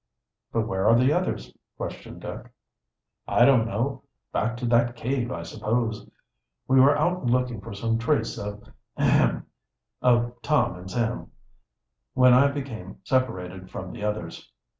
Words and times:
"But 0.51 0.67
where 0.67 0.87
are 0.87 0.97
the 0.97 1.13
others?" 1.13 1.55
questioned 1.77 2.21
Dick. 2.21 2.51
"I 3.27 3.45
don't 3.45 3.67
know 3.67 4.01
back 4.33 4.57
to 4.57 4.65
that 4.65 4.95
cave, 4.95 5.31
I 5.31 5.43
suppose. 5.43 6.09
We 6.67 6.79
were 6.81 6.97
out 6.97 7.27
looking 7.27 7.61
for 7.61 7.71
some 7.75 7.99
trace 7.99 8.39
of 8.39 8.63
ahem 8.97 9.45
of 10.01 10.41
Tom 10.41 10.75
and 10.75 10.89
Sam, 10.89 11.29
when 12.15 12.33
I 12.33 12.47
became 12.47 12.97
separated 13.03 13.69
from 13.69 13.91
the 13.91 14.01
others. 14.03 14.51